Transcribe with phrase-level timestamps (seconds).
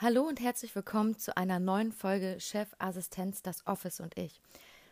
[0.00, 4.40] Hallo und herzlich willkommen zu einer neuen Folge Chef Assistenz das Office und ich.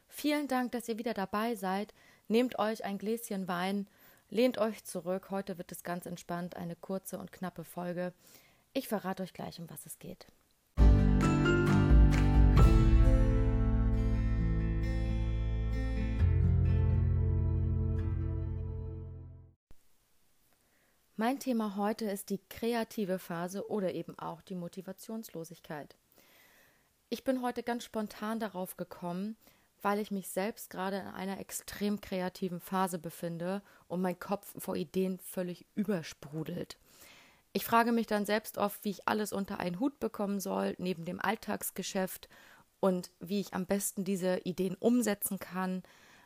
[0.09, 1.95] Vielen Dank, dass ihr wieder dabei seid.
[2.27, 3.87] Nehmt euch ein Gläschen Wein,
[4.31, 5.31] lehnt euch zurück.
[5.31, 8.13] Heute wird es ganz entspannt, eine kurze und knappe Folge.
[8.73, 10.27] Ich verrate euch gleich, um was es geht.
[21.19, 25.97] Mein Thema heute ist die kreative Phase oder eben auch die Motivationslosigkeit.
[27.09, 29.39] Ich bin heute ganz spontan darauf gekommen,
[29.81, 34.77] weil ich mich selbst gerade in einer extrem kreativen Phase befinde und mein Kopf vor
[34.77, 36.77] Ideen völlig übersprudelt.
[37.55, 41.07] Ich frage mich dann selbst oft, wie ich alles unter einen Hut bekommen soll, neben
[41.07, 42.29] dem Alltagsgeschäft
[42.79, 45.83] und wie ich am besten diese Ideen umsetzen kann.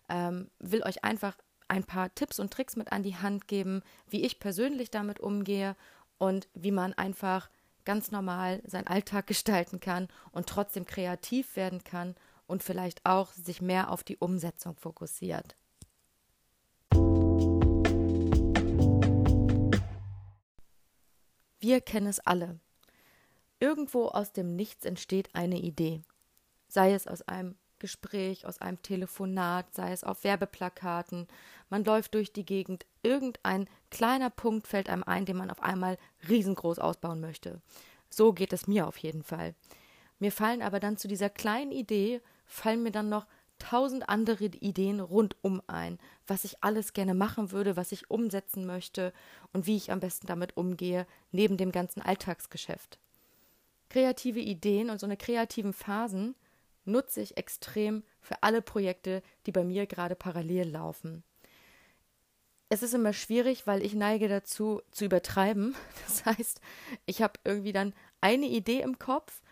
[0.09, 1.37] Ähm, will euch einfach
[1.71, 5.77] ein paar Tipps und Tricks mit an die Hand geben, wie ich persönlich damit umgehe
[6.19, 7.49] und wie man einfach
[7.85, 13.63] ganz normal seinen Alltag gestalten kann und trotzdem kreativ werden kann und vielleicht auch sich
[13.63, 15.57] mehr auf die Umsetzung fokussiert.
[21.61, 22.59] Wir kennen es alle.
[23.61, 26.03] Irgendwo aus dem Nichts entsteht eine Idee.
[26.67, 31.27] Sei es aus einem Gespräch, aus einem Telefonat, sei es auf Werbeplakaten,
[31.69, 35.99] man läuft durch die Gegend, irgendein kleiner Punkt fällt einem ein, den man auf einmal
[36.29, 37.61] riesengroß ausbauen möchte.
[38.09, 39.55] So geht es mir auf jeden Fall.
[40.19, 43.27] Mir fallen aber dann zu dieser kleinen Idee, fallen mir dann noch
[43.61, 49.13] tausend andere Ideen rundum ein, was ich alles gerne machen würde, was ich umsetzen möchte
[49.53, 52.99] und wie ich am besten damit umgehe, neben dem ganzen Alltagsgeschäft.
[53.89, 56.35] Kreative Ideen und so eine kreativen Phasen
[56.91, 61.23] nutze ich extrem für alle Projekte, die bei mir gerade parallel laufen.
[62.69, 65.75] Es ist immer schwierig, weil ich neige dazu zu übertreiben.
[66.07, 66.61] Das heißt,
[67.07, 69.43] ich habe irgendwie dann eine Idee im Kopf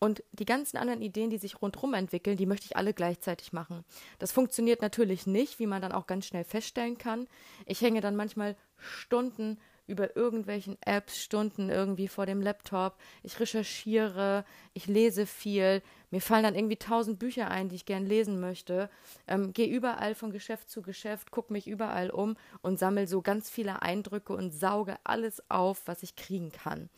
[0.00, 3.84] und die ganzen anderen Ideen, die sich rundherum entwickeln, die möchte ich alle gleichzeitig machen.
[4.18, 7.26] Das funktioniert natürlich nicht, wie man dann auch ganz schnell feststellen kann.
[7.66, 9.58] Ich hänge dann manchmal Stunden
[9.88, 12.96] über irgendwelchen Apps Stunden irgendwie vor dem Laptop.
[13.22, 14.44] Ich recherchiere,
[14.74, 15.82] ich lese viel.
[16.10, 18.90] Mir fallen dann irgendwie tausend Bücher ein, die ich gern lesen möchte.
[19.26, 23.50] Ähm, Gehe überall von Geschäft zu Geschäft, gucke mich überall um und sammle so ganz
[23.50, 26.88] viele Eindrücke und sauge alles auf, was ich kriegen kann.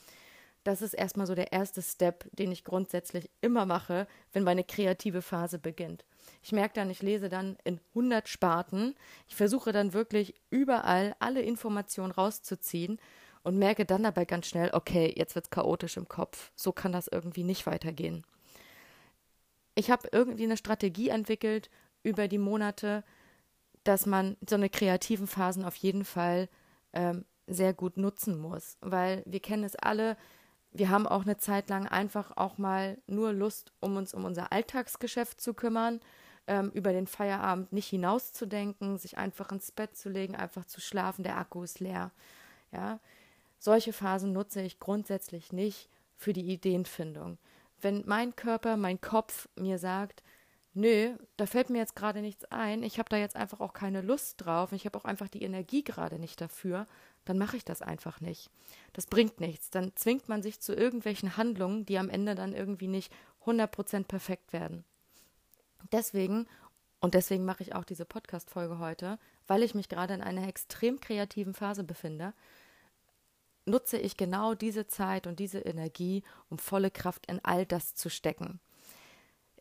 [0.64, 5.22] Das ist erstmal so der erste Step, den ich grundsätzlich immer mache, wenn meine kreative
[5.22, 6.04] Phase beginnt.
[6.42, 8.94] Ich merke dann, ich lese dann in 100 Sparten.
[9.28, 12.98] Ich versuche dann wirklich überall alle Informationen rauszuziehen
[13.42, 16.52] und merke dann dabei ganz schnell, okay, jetzt wird es chaotisch im Kopf.
[16.54, 18.24] So kann das irgendwie nicht weitergehen.
[19.74, 21.70] Ich habe irgendwie eine Strategie entwickelt
[22.02, 23.04] über die Monate,
[23.84, 26.48] dass man so eine kreativen Phasen auf jeden Fall
[26.92, 30.16] ähm, sehr gut nutzen muss, weil wir kennen es alle,
[30.72, 34.52] wir haben auch eine Zeit lang einfach auch mal nur Lust, um uns um unser
[34.52, 36.00] Alltagsgeschäft zu kümmern,
[36.50, 41.22] ähm, über den Feierabend nicht hinauszudenken, sich einfach ins Bett zu legen, einfach zu schlafen,
[41.22, 42.10] der Akku ist leer.
[42.72, 42.98] Ja,
[43.60, 47.38] solche Phasen nutze ich grundsätzlich nicht für die Ideenfindung.
[47.80, 50.24] Wenn mein Körper, mein Kopf mir sagt,
[50.74, 54.00] nö, da fällt mir jetzt gerade nichts ein, ich habe da jetzt einfach auch keine
[54.00, 56.88] Lust drauf, ich habe auch einfach die Energie gerade nicht dafür,
[57.26, 58.50] dann mache ich das einfach nicht.
[58.92, 59.70] Das bringt nichts.
[59.70, 63.12] Dann zwingt man sich zu irgendwelchen Handlungen, die am Ende dann irgendwie nicht
[63.44, 64.84] 100% perfekt werden.
[65.92, 66.46] Deswegen,
[67.00, 71.00] und deswegen mache ich auch diese Podcast-Folge heute, weil ich mich gerade in einer extrem
[71.00, 72.32] kreativen Phase befinde,
[73.66, 78.08] nutze ich genau diese Zeit und diese Energie, um volle Kraft in all das zu
[78.08, 78.60] stecken.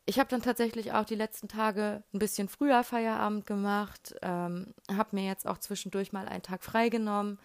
[0.05, 5.15] Ich habe dann tatsächlich auch die letzten Tage ein bisschen früher Feierabend gemacht, ähm, habe
[5.15, 7.37] mir jetzt auch zwischendurch mal einen Tag freigenommen,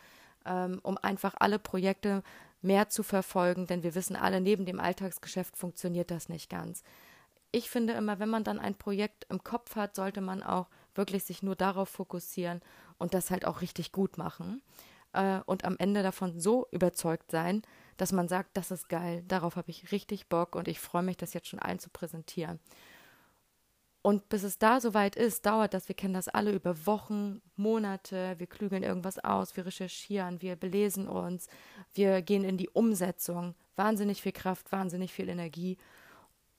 [0.47, 2.23] ähm, um einfach alle Projekte
[2.63, 6.83] mehr zu verfolgen, denn wir wissen alle, neben dem Alltagsgeschäft funktioniert das nicht ganz.
[7.55, 10.67] Ich finde immer, wenn man dann ein Projekt im Kopf hat, sollte man auch
[10.97, 12.61] wirklich sich nur darauf fokussieren
[12.99, 14.61] und das halt auch richtig gut machen
[15.13, 17.63] äh, und am Ende davon so überzeugt sein,
[17.97, 21.17] dass man sagt, das ist geil, darauf habe ich richtig Bock und ich freue mich,
[21.17, 22.59] das jetzt schon allen zu präsentieren.
[24.03, 28.35] Und bis es da soweit ist, dauert das, wir kennen das alle über Wochen, Monate,
[28.37, 31.47] wir klügeln irgendwas aus, wir recherchieren, wir belesen uns,
[31.93, 33.55] wir gehen in die Umsetzung.
[33.77, 35.79] Wahnsinnig viel Kraft, wahnsinnig viel Energie.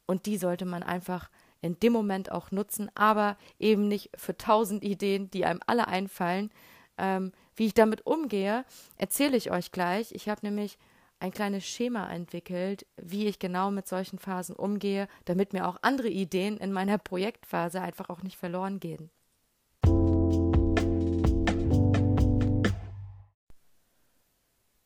[0.05, 1.29] Und die sollte man einfach
[1.61, 6.51] in dem Moment auch nutzen, aber eben nicht für tausend Ideen, die einem alle einfallen.
[6.97, 8.65] Ähm, wie ich damit umgehe,
[8.97, 10.11] erzähle ich euch gleich.
[10.11, 10.77] Ich habe nämlich
[11.19, 16.09] ein kleines Schema entwickelt, wie ich genau mit solchen Phasen umgehe, damit mir auch andere
[16.09, 19.09] Ideen in meiner Projektphase einfach auch nicht verloren gehen.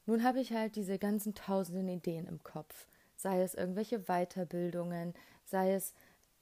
[0.06, 2.88] Nun habe ich halt diese ganzen tausenden Ideen im Kopf.
[3.20, 5.14] Sei es irgendwelche Weiterbildungen,
[5.44, 5.94] sei es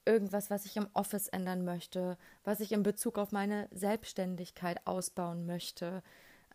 [0.06, 5.46] irgendwas, was ich im Office ändern möchte, was ich in Bezug auf meine Selbstständigkeit ausbauen
[5.46, 6.04] möchte.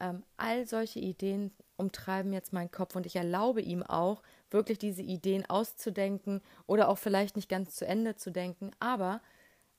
[0.01, 5.03] Ähm, all solche Ideen umtreiben jetzt meinen Kopf und ich erlaube ihm auch, wirklich diese
[5.03, 9.21] Ideen auszudenken oder auch vielleicht nicht ganz zu Ende zu denken, aber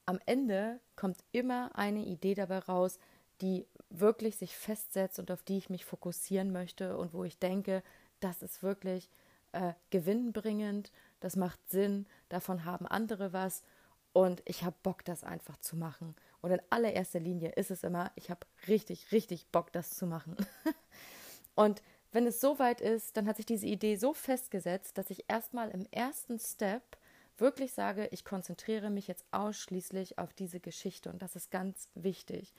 [0.05, 2.99] am Ende kommt immer eine Idee dabei raus,
[3.41, 7.81] die wirklich sich festsetzt und auf die ich mich fokussieren möchte und wo ich denke,
[8.19, 9.09] das ist wirklich
[9.53, 13.63] äh, gewinnbringend, das macht Sinn, davon haben andere was
[14.11, 16.15] und ich habe Bock, das einfach zu machen.
[16.41, 20.35] Und in allererster Linie ist es immer, ich habe richtig, richtig Bock, das zu machen.
[21.55, 25.25] und wenn es so weit ist, dann hat sich diese Idee so festgesetzt, dass ich
[25.27, 26.97] erstmal im ersten Step
[27.37, 32.53] wirklich sage, ich konzentriere mich jetzt ausschließlich auf diese Geschichte und das ist ganz wichtig.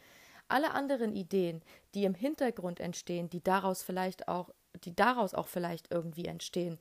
[0.48, 1.62] Alle anderen Ideen,
[1.94, 4.50] die im Hintergrund entstehen, die daraus vielleicht auch,
[4.84, 6.78] die daraus auch vielleicht irgendwie entstehen,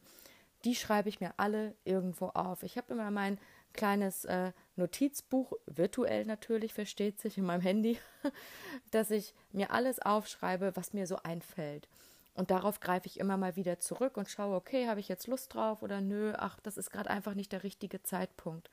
[0.66, 2.64] die schreibe ich mir alle irgendwo auf.
[2.64, 3.38] Ich habe immer mein
[3.74, 8.00] kleines äh, Notizbuch, virtuell natürlich, versteht sich, in meinem Handy,
[8.92, 11.88] dass ich mir alles aufschreibe, was mir so einfällt.
[12.36, 15.54] Und darauf greife ich immer mal wieder zurück und schaue, okay, habe ich jetzt Lust
[15.54, 18.70] drauf oder nö, ach, das ist gerade einfach nicht der richtige Zeitpunkt.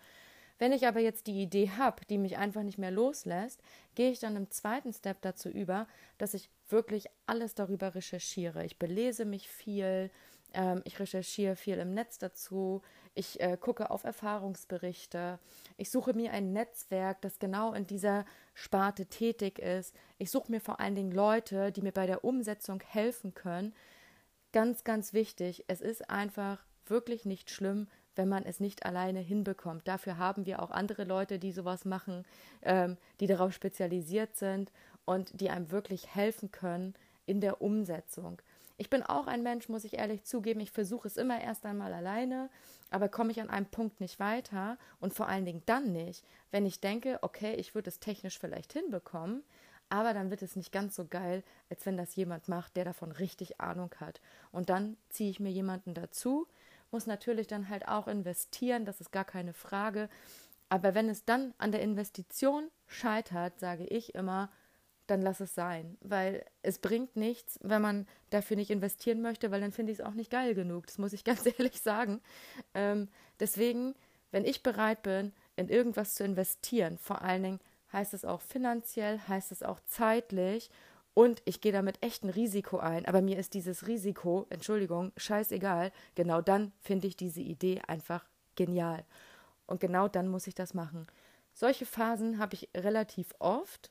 [0.59, 3.63] Wenn ich aber jetzt die Idee habe, die mich einfach nicht mehr loslässt,
[3.95, 5.87] gehe ich dann im zweiten Step dazu über,
[6.19, 8.65] dass ich wirklich alles darüber recherchiere.
[8.65, 10.11] Ich belese mich viel,
[10.53, 12.83] ähm, ich recherchiere viel im Netz dazu,
[13.15, 15.39] ich äh, gucke auf Erfahrungsberichte,
[15.77, 18.25] ich suche mir ein Netzwerk, das genau in dieser
[18.55, 19.95] Sparte tätig ist.
[20.19, 23.75] Ich suche mir vor allen Dingen Leute, die mir bei der Umsetzung helfen können.
[24.53, 29.87] Ganz, ganz wichtig, es ist einfach wirklich nicht schlimm, wenn man es nicht alleine hinbekommt.
[29.87, 32.25] Dafür haben wir auch andere Leute, die sowas machen,
[32.63, 34.73] ähm, die darauf spezialisiert sind
[35.05, 36.95] und die einem wirklich helfen können
[37.27, 38.41] in der Umsetzung.
[38.77, 40.61] Ich bin auch ein Mensch, muss ich ehrlich zugeben.
[40.61, 42.49] Ich versuche es immer erst einmal alleine,
[42.91, 46.65] aber komme ich an einem Punkt nicht weiter und vor allen Dingen dann nicht, wenn
[46.65, 49.43] ich denke, okay, ich würde es technisch vielleicht hinbekommen,
[49.91, 53.13] aber dann wird es nicht ganz so geil, als wenn das jemand macht, der davon
[53.13, 54.21] richtig Ahnung hat.
[54.51, 56.47] Und dann ziehe ich mir jemanden dazu,
[56.91, 60.09] muss natürlich dann halt auch investieren, das ist gar keine Frage.
[60.69, 64.51] Aber wenn es dann an der Investition scheitert, sage ich immer,
[65.11, 65.97] dann lass es sein.
[66.01, 70.05] Weil es bringt nichts, wenn man dafür nicht investieren möchte, weil dann finde ich es
[70.05, 70.87] auch nicht geil genug.
[70.87, 72.21] Das muss ich ganz ehrlich sagen.
[72.75, 73.09] Ähm,
[73.39, 73.95] deswegen,
[74.31, 77.61] wenn ich bereit bin, in irgendwas zu investieren, vor allen Dingen
[77.93, 80.71] heißt es auch finanziell, heißt es auch zeitlich
[81.15, 85.93] und ich gehe damit echt ein Risiko ein, aber mir ist dieses Risiko, Entschuldigung, scheißegal,
[86.15, 88.25] genau dann finde ich diese Idee einfach
[88.55, 89.05] genial.
[89.67, 91.07] Und genau dann muss ich das machen.
[91.53, 93.91] Solche Phasen habe ich relativ oft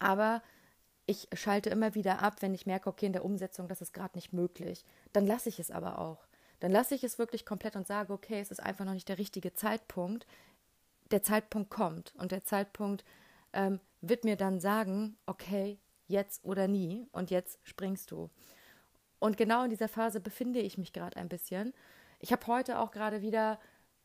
[0.00, 0.42] aber
[1.06, 4.16] ich schalte immer wieder ab, wenn ich merke, okay, in der Umsetzung, das ist gerade
[4.16, 4.84] nicht möglich.
[5.12, 6.26] Dann lasse ich es aber auch.
[6.60, 9.18] Dann lasse ich es wirklich komplett und sage, okay, es ist einfach noch nicht der
[9.18, 10.26] richtige Zeitpunkt.
[11.10, 13.04] Der Zeitpunkt kommt und der Zeitpunkt
[13.52, 18.30] ähm, wird mir dann sagen, okay, jetzt oder nie und jetzt springst du.
[19.18, 21.74] Und genau in dieser Phase befinde ich mich gerade ein bisschen.
[22.20, 23.58] Ich habe heute auch gerade wieder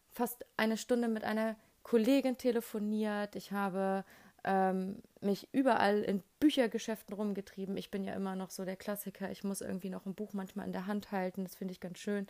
[0.09, 3.36] fast eine Stunde mit einer Kollegin telefoniert.
[3.36, 4.03] Ich habe
[4.45, 7.75] ähm, mich überall in Büchergeschäften rumgetrieben.
[7.77, 9.31] Ich bin ja immer noch so der Klassiker.
[9.31, 11.44] Ich muss irgendwie noch ein Buch manchmal in der Hand halten.
[11.44, 12.27] Das finde ich ganz schön.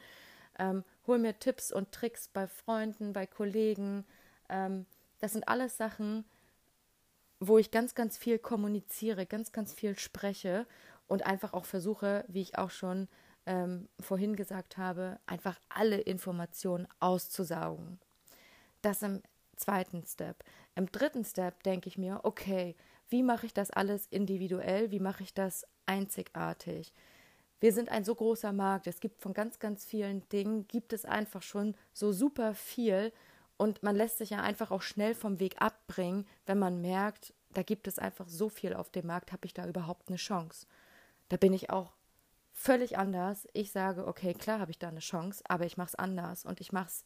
[0.57, 4.05] Ähm, hol mir Tipps und Tricks bei Freunden, bei Kollegen.
[4.49, 4.85] Ähm,
[5.19, 6.23] das sind alles Sachen,
[7.41, 10.65] wo ich ganz, ganz viel kommuniziere, ganz, ganz viel spreche
[11.07, 13.09] und einfach auch versuche, wie ich auch schon
[13.45, 17.99] ähm, vorhin gesagt habe, einfach alle Informationen auszusaugen.
[18.81, 19.21] Das im
[19.57, 20.43] zweiten Step.
[20.75, 22.75] Im dritten Step denke ich mir, okay,
[23.09, 24.91] wie mache ich das alles individuell?
[24.91, 26.93] Wie mache ich das einzigartig?
[27.59, 28.87] Wir sind ein so großer Markt.
[28.87, 33.13] Es gibt von ganz, ganz vielen Dingen, gibt es einfach schon so super viel.
[33.57, 37.63] Und man lässt sich ja einfach auch schnell vom Weg abbringen, wenn man merkt, da
[37.63, 40.67] gibt es einfach so viel auf dem Markt, habe ich da überhaupt eine Chance?
[41.29, 41.93] Da bin ich auch
[42.51, 43.47] völlig anders.
[43.53, 46.59] Ich sage, okay, klar habe ich da eine Chance, aber ich mache es anders und
[46.59, 47.05] ich mache es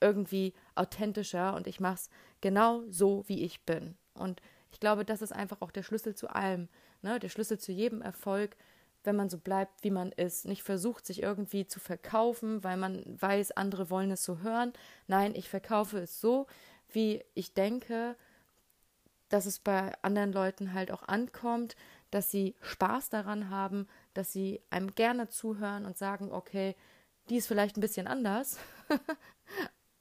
[0.00, 2.10] irgendwie authentischer und ich mache es
[2.40, 3.96] genau so, wie ich bin.
[4.14, 6.68] Und ich glaube, das ist einfach auch der Schlüssel zu allem,
[7.02, 7.18] ne?
[7.18, 8.56] der Schlüssel zu jedem Erfolg,
[9.04, 10.46] wenn man so bleibt, wie man ist.
[10.46, 14.72] Nicht versucht, sich irgendwie zu verkaufen, weil man weiß, andere wollen es so hören.
[15.06, 16.46] Nein, ich verkaufe es so,
[16.88, 18.16] wie ich denke,
[19.28, 21.76] dass es bei anderen Leuten halt auch ankommt,
[22.10, 26.76] dass sie Spaß daran haben, dass sie einem gerne zuhören und sagen, okay,
[27.28, 28.58] die ist vielleicht ein bisschen anders,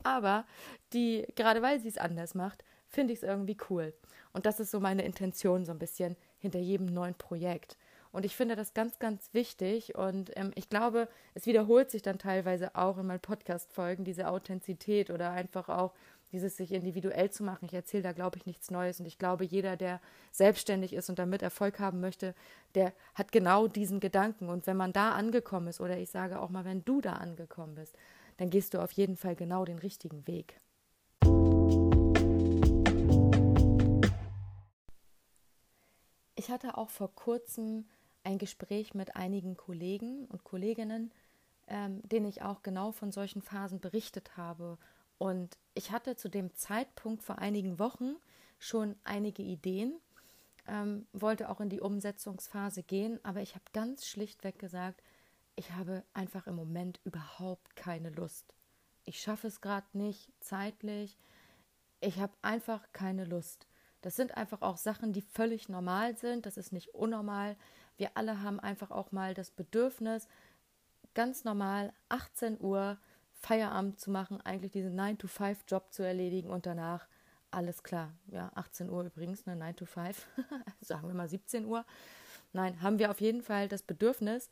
[0.06, 0.46] aber
[0.94, 3.94] die, gerade weil sie es anders macht, finde ich es irgendwie cool.
[4.34, 7.78] Und das ist so meine Intention so ein bisschen hinter jedem neuen Projekt.
[8.12, 9.96] Und ich finde das ganz, ganz wichtig.
[9.96, 15.10] Und ähm, ich glaube, es wiederholt sich dann teilweise auch in meinen Podcast-Folgen, diese Authentizität
[15.10, 15.94] oder einfach auch
[16.32, 17.66] dieses sich individuell zu machen.
[17.66, 19.00] Ich erzähle da, glaube ich, nichts Neues.
[19.00, 20.00] Und ich glaube, jeder, der
[20.32, 22.36] selbstständig ist und damit Erfolg haben möchte,
[22.74, 24.50] der hat genau diesen Gedanken.
[24.50, 27.76] Und wenn man da angekommen ist, oder ich sage auch mal, wenn du da angekommen
[27.76, 27.98] bist,
[28.38, 30.60] dann gehst du auf jeden Fall genau den richtigen Weg.
[36.36, 37.86] Ich hatte auch vor kurzem
[38.24, 41.12] ein Gespräch mit einigen Kollegen und Kolleginnen,
[41.68, 44.78] ähm, denen ich auch genau von solchen Phasen berichtet habe
[45.18, 48.16] und ich hatte zu dem Zeitpunkt vor einigen Wochen
[48.60, 50.00] schon einige Ideen,
[50.68, 55.02] ähm, wollte auch in die Umsetzungsphase gehen, aber ich habe ganz schlichtweg gesagt,
[55.56, 58.54] ich habe einfach im Moment überhaupt keine Lust.
[59.06, 61.18] Ich schaffe es gerade nicht zeitlich.
[62.02, 63.68] Ich habe einfach keine Lust.
[64.02, 66.46] Das sind einfach auch Sachen, die völlig normal sind.
[66.46, 67.56] Das ist nicht unnormal.
[67.98, 70.28] Wir alle haben einfach auch mal das Bedürfnis,
[71.14, 72.98] ganz normal 18 Uhr
[73.32, 77.08] Feierabend zu machen, eigentlich diesen 9-to-5-Job zu erledigen und danach
[77.52, 78.12] alles klar.
[78.28, 80.28] Ja, 18 Uhr übrigens, ne, 9 to 5,
[80.82, 81.86] sagen wir mal 17 Uhr.
[82.54, 84.50] Nein, haben wir auf jeden Fall das Bedürfnis,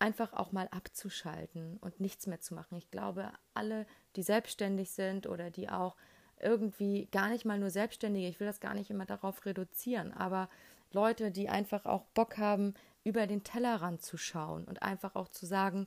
[0.00, 2.76] einfach auch mal abzuschalten und nichts mehr zu machen.
[2.76, 5.96] Ich glaube, alle, die selbstständig sind oder die auch
[6.40, 10.48] irgendwie gar nicht mal nur Selbstständige, ich will das gar nicht immer darauf reduzieren, aber
[10.90, 15.46] Leute, die einfach auch Bock haben, über den Tellerrand zu schauen und einfach auch zu
[15.46, 15.86] sagen,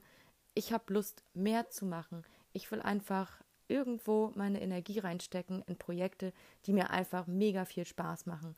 [0.54, 2.24] ich habe Lust, mehr zu machen.
[2.54, 6.34] Ich will einfach irgendwo meine Energie reinstecken in Projekte,
[6.66, 8.56] die mir einfach mega viel Spaß machen.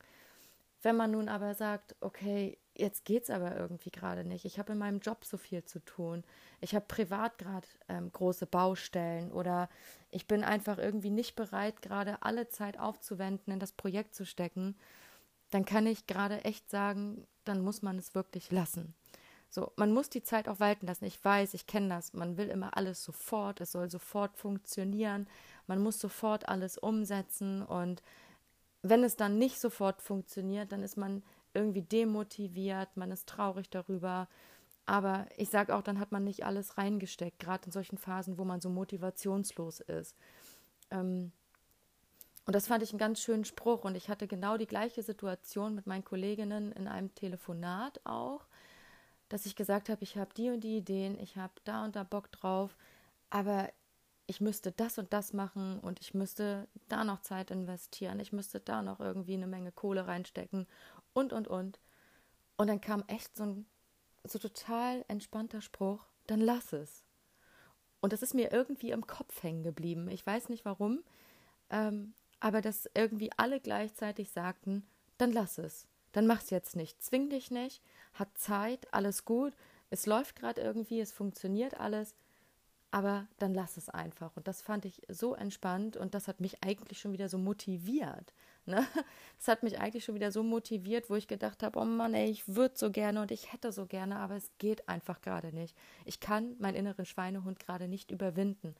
[0.82, 4.44] Wenn man nun aber sagt, okay, jetzt geht's aber irgendwie gerade nicht.
[4.44, 6.24] Ich habe in meinem Job so viel zu tun.
[6.60, 9.68] Ich habe privat gerade ähm, große Baustellen oder
[10.10, 14.76] ich bin einfach irgendwie nicht bereit, gerade alle Zeit aufzuwenden, in das Projekt zu stecken.
[15.50, 18.94] Dann kann ich gerade echt sagen, dann muss man es wirklich lassen.
[19.48, 21.04] So, man muss die Zeit auch walten lassen.
[21.04, 22.12] Ich weiß, ich kenne das.
[22.12, 23.60] Man will immer alles sofort.
[23.60, 25.28] Es soll sofort funktionieren.
[25.66, 27.62] Man muss sofort alles umsetzen.
[27.62, 28.02] Und
[28.82, 31.22] wenn es dann nicht sofort funktioniert, dann ist man
[31.56, 32.96] irgendwie demotiviert.
[32.96, 34.28] Man ist traurig darüber.
[34.84, 38.44] Aber ich sage auch, dann hat man nicht alles reingesteckt, gerade in solchen Phasen, wo
[38.44, 40.16] man so motivationslos ist.
[40.90, 41.32] Ähm,
[42.44, 43.84] und das fand ich einen ganz schönen Spruch.
[43.84, 48.46] Und ich hatte genau die gleiche Situation mit meinen Kolleginnen in einem Telefonat auch
[49.28, 52.04] dass ich gesagt habe, ich habe die und die Ideen, ich habe da und da
[52.04, 52.76] Bock drauf,
[53.30, 53.70] aber
[54.28, 58.60] ich müsste das und das machen und ich müsste da noch Zeit investieren, ich müsste
[58.60, 60.66] da noch irgendwie eine Menge Kohle reinstecken
[61.16, 61.80] und und und.
[62.56, 63.66] Und dann kam echt so ein
[64.24, 67.04] so total entspannter Spruch, dann lass es.
[68.00, 70.08] Und das ist mir irgendwie im Kopf hängen geblieben.
[70.08, 71.02] Ich weiß nicht warum,
[71.70, 74.86] ähm, aber dass irgendwie alle gleichzeitig sagten,
[75.18, 77.02] dann lass es dann mach's jetzt nicht.
[77.02, 77.82] Zwing dich nicht,
[78.14, 79.54] hat Zeit, alles gut,
[79.90, 82.14] es läuft gerade irgendwie, es funktioniert alles,
[82.90, 84.36] aber dann lass es einfach.
[84.36, 88.32] Und das fand ich so entspannt und das hat mich eigentlich schon wieder so motiviert.
[88.64, 88.86] Ne?
[89.38, 92.30] Das hat mich eigentlich schon wieder so motiviert, wo ich gedacht habe, oh Mann, ey,
[92.30, 95.76] ich würde so gerne und ich hätte so gerne, aber es geht einfach gerade nicht.
[96.06, 98.74] Ich kann meinen inneren Schweinehund gerade nicht überwinden.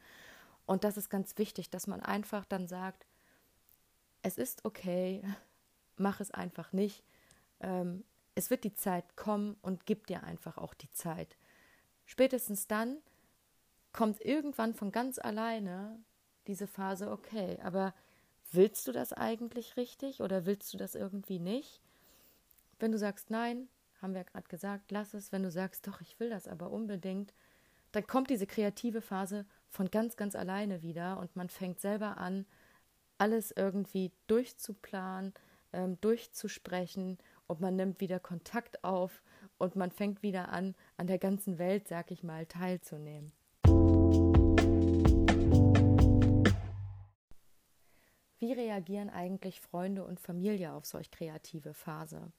[0.65, 3.05] Und das ist ganz wichtig, dass man einfach dann sagt,
[4.23, 5.21] es ist okay,
[5.97, 7.03] mach es einfach nicht
[7.59, 8.03] ähm,
[8.35, 11.37] es wird die Zeit kommen und gib dir einfach auch die Zeit.
[12.05, 12.97] Spätestens dann
[13.97, 15.97] kommt irgendwann von ganz alleine
[16.45, 17.95] diese Phase, okay, aber
[18.51, 21.81] willst du das eigentlich richtig oder willst du das irgendwie nicht?
[22.77, 23.67] Wenn du sagst nein,
[23.99, 25.31] haben wir ja gerade gesagt, lass es.
[25.31, 27.33] Wenn du sagst, doch, ich will das aber unbedingt,
[27.91, 32.45] dann kommt diese kreative Phase von ganz, ganz alleine wieder und man fängt selber an,
[33.17, 35.33] alles irgendwie durchzuplanen,
[35.73, 39.23] ähm, durchzusprechen und man nimmt wieder Kontakt auf
[39.57, 43.31] und man fängt wieder an, an der ganzen Welt, sag ich mal, teilzunehmen.
[48.39, 52.31] Wie reagieren eigentlich Freunde und Familie auf solch kreative Phase?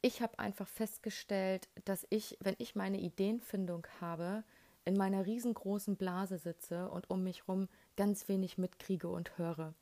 [0.00, 4.42] Ich habe einfach festgestellt, dass ich, wenn ich meine Ideenfindung habe,
[4.84, 9.74] in meiner riesengroßen Blase sitze und um mich herum ganz wenig mitkriege und höre.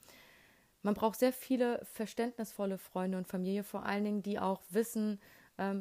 [0.83, 5.21] Man braucht sehr viele verständnisvolle Freunde und Familie, vor allen Dingen, die auch wissen,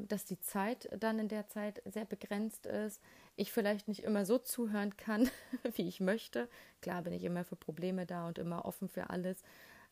[0.08, 3.02] dass die Zeit dann in der Zeit sehr begrenzt ist.
[3.36, 5.30] Ich vielleicht nicht immer so zuhören kann,
[5.76, 6.50] wie ich möchte.
[6.82, 9.44] Klar bin ich immer für Probleme da und immer offen für alles.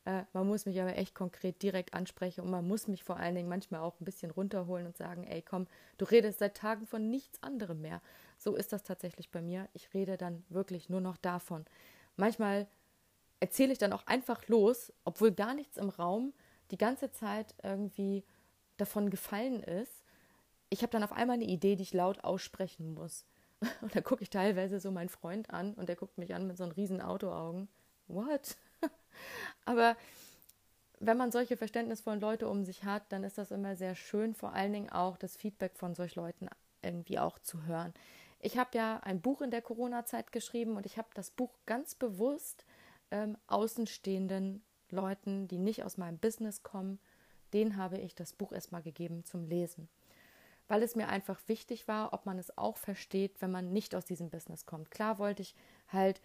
[0.08, 3.36] Äh, man muss mich aber echt konkret direkt ansprechen und man muss mich vor allen
[3.36, 5.68] Dingen manchmal auch ein bisschen runterholen und sagen, ey, komm,
[5.98, 8.02] du redest seit Tagen von nichts anderem mehr.
[8.38, 9.68] So ist das tatsächlich bei mir.
[9.74, 11.66] Ich rede dann wirklich nur noch davon.
[12.16, 12.68] Manchmal
[13.40, 16.34] erzähle ich dann auch einfach los, obwohl gar nichts im Raum
[16.72, 18.24] die ganze Zeit irgendwie
[18.78, 20.04] davon gefallen ist,
[20.70, 23.26] ich habe dann auf einmal eine Idee, die ich laut aussprechen muss.
[23.82, 26.58] Und da gucke ich teilweise so meinen Freund an und der guckt mich an mit
[26.58, 27.68] so einen riesen Autoaugen.
[28.08, 28.56] What?
[29.66, 29.98] Aber
[31.00, 34.54] wenn man solche verständnisvollen Leute um sich hat, dann ist das immer sehr schön, vor
[34.54, 36.50] allen Dingen auch das Feedback von solchen Leuten
[36.84, 37.94] irgendwie auch zu hören.
[38.40, 41.96] Ich habe ja ein Buch in der Corona-Zeit geschrieben und ich habe das Buch ganz
[41.96, 42.66] bewusst
[43.10, 47.00] ähm, außenstehenden Leuten, die nicht aus meinem Business kommen,
[47.54, 49.90] denen habe ich das Buch erstmal gegeben zum Lesen.
[50.68, 54.06] Weil es mir einfach wichtig war, ob man es auch versteht, wenn man nicht aus
[54.06, 54.92] diesem Business kommt.
[54.92, 55.56] Klar wollte ich
[55.88, 56.22] halt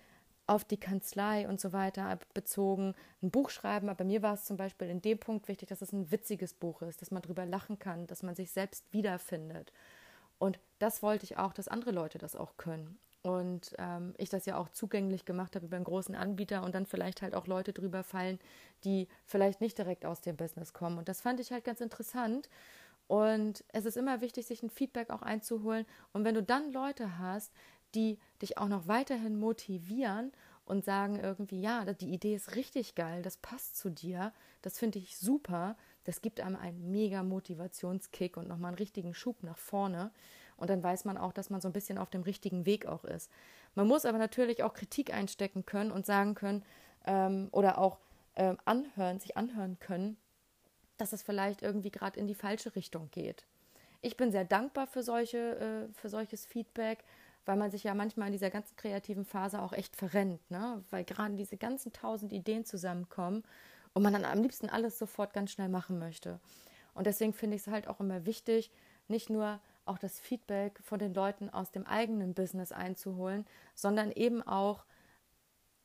[0.46, 4.56] auf die Kanzlei und so weiter bezogen ein Buch schreiben, aber mir war es zum
[4.56, 7.78] Beispiel in dem Punkt wichtig, dass es ein witziges Buch ist, dass man drüber lachen
[7.78, 9.72] kann, dass man sich selbst wiederfindet.
[10.38, 12.98] Und das wollte ich auch, dass andere Leute das auch können.
[13.22, 16.86] Und ähm, ich das ja auch zugänglich gemacht habe über einen großen Anbieter und dann
[16.86, 18.40] vielleicht halt auch Leute drüber fallen,
[18.84, 20.98] die vielleicht nicht direkt aus dem Business kommen.
[20.98, 22.48] Und das fand ich halt ganz interessant.
[23.06, 25.86] Und es ist immer wichtig, sich ein Feedback auch einzuholen.
[26.12, 27.52] Und wenn du dann Leute hast,
[27.94, 30.32] die dich auch noch weiterhin motivieren
[30.64, 34.98] und sagen irgendwie, ja, die Idee ist richtig geil, das passt zu dir, das finde
[34.98, 40.10] ich super, das gibt einem einen mega Motivationskick und nochmal einen richtigen Schub nach vorne.
[40.62, 43.02] Und dann weiß man auch, dass man so ein bisschen auf dem richtigen Weg auch
[43.04, 43.28] ist.
[43.74, 46.62] Man muss aber natürlich auch Kritik einstecken können und sagen können
[47.04, 47.98] ähm, oder auch
[48.36, 50.16] ähm, anhören, sich anhören können,
[50.98, 53.44] dass es vielleicht irgendwie gerade in die falsche Richtung geht.
[54.02, 57.02] Ich bin sehr dankbar für, solche, äh, für solches Feedback,
[57.44, 60.84] weil man sich ja manchmal in dieser ganzen kreativen Phase auch echt verrennt, ne?
[60.90, 63.42] weil gerade diese ganzen tausend Ideen zusammenkommen
[63.94, 66.38] und man dann am liebsten alles sofort ganz schnell machen möchte.
[66.94, 68.70] Und deswegen finde ich es halt auch immer wichtig,
[69.08, 74.42] nicht nur auch das Feedback von den Leuten aus dem eigenen Business einzuholen, sondern eben
[74.42, 74.84] auch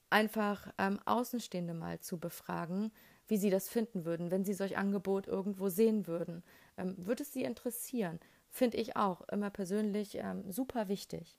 [0.10, 2.92] einfach ähm, Außenstehende mal zu befragen,
[3.28, 6.44] wie sie das finden würden, wenn sie solch Angebot irgendwo sehen würden.
[6.78, 8.20] Ähm, würde es sie interessieren?
[8.50, 11.38] Finde ich auch immer persönlich ähm, super wichtig.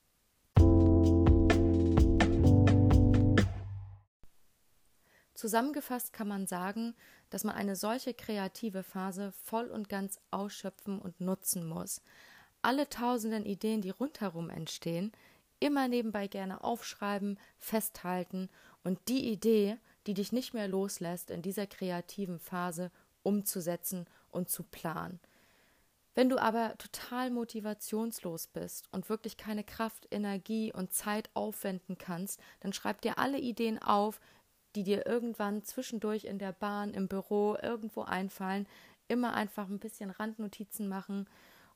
[5.34, 6.96] Zusammengefasst kann man sagen,
[7.30, 12.02] dass man eine solche kreative Phase voll und ganz ausschöpfen und nutzen muss
[12.68, 15.10] alle tausenden Ideen, die rundherum entstehen,
[15.58, 18.50] immer nebenbei gerne aufschreiben, festhalten
[18.84, 22.90] und die Idee, die dich nicht mehr loslässt, in dieser kreativen Phase
[23.22, 25.18] umzusetzen und zu planen.
[26.14, 32.38] Wenn du aber total motivationslos bist und wirklich keine Kraft, Energie und Zeit aufwenden kannst,
[32.60, 34.20] dann schreib dir alle Ideen auf,
[34.76, 38.68] die dir irgendwann zwischendurch in der Bahn, im Büro, irgendwo einfallen.
[39.06, 41.26] Immer einfach ein bisschen Randnotizen machen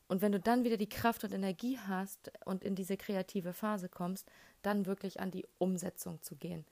[0.07, 3.89] und wenn du dann wieder die Kraft und Energie hast und in diese kreative Phase
[3.89, 4.29] kommst,
[4.61, 6.65] dann wirklich an die Umsetzung zu gehen.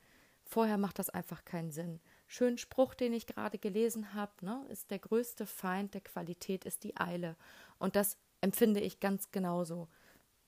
[0.44, 2.02] Vorher macht das einfach keinen Sinn.
[2.28, 6.84] Schön Spruch, den ich gerade gelesen habe, ne, ist der größte Feind der Qualität ist
[6.84, 7.36] die Eile.
[7.80, 9.88] Und das empfinde ich ganz genauso.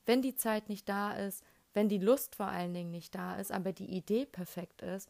[0.05, 1.43] Wenn die Zeit nicht da ist,
[1.73, 5.09] wenn die Lust vor allen Dingen nicht da ist, aber die Idee perfekt ist,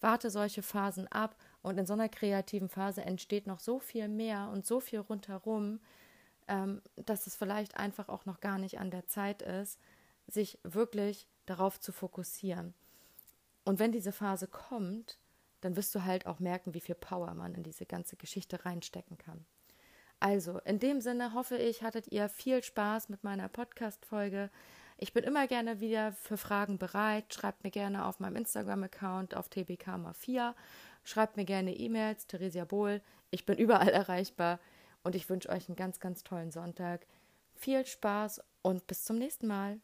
[0.00, 4.50] warte solche Phasen ab und in so einer kreativen Phase entsteht noch so viel mehr
[4.52, 5.80] und so viel rundherum,
[6.48, 9.78] ähm, dass es vielleicht einfach auch noch gar nicht an der Zeit ist,
[10.26, 12.74] sich wirklich darauf zu fokussieren.
[13.64, 15.18] Und wenn diese Phase kommt,
[15.60, 19.16] dann wirst du halt auch merken, wie viel Power man in diese ganze Geschichte reinstecken
[19.16, 19.46] kann.
[20.20, 24.50] Also, in dem Sinne hoffe ich, hattet ihr viel Spaß mit meiner Podcast-Folge.
[24.96, 27.34] Ich bin immer gerne wieder für Fragen bereit.
[27.34, 30.54] Schreibt mir gerne auf meinem Instagram-Account auf tbkma4.
[31.02, 33.02] Schreibt mir gerne E-Mails, Theresia Bohl.
[33.30, 34.60] Ich bin überall erreichbar.
[35.04, 37.06] Und ich wünsche euch einen ganz, ganz tollen Sonntag.
[37.54, 39.78] Viel Spaß und bis zum nächsten Mal.